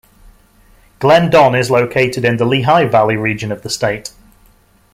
Glendon 0.97 1.53
is 1.53 1.69
located 1.69 2.25
in 2.25 2.37
the 2.37 2.43
Lehigh 2.45 2.85
Valley 2.87 3.17
region 3.17 3.51
of 3.51 3.61
the 3.61 3.69
state. 3.69 4.11